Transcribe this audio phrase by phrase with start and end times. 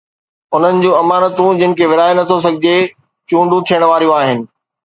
[0.55, 2.75] انهن جون امانتون، جن کي ورهائي نٿو سگهجي،
[3.29, 4.39] چونڊون ٿيڻ واريون آهن.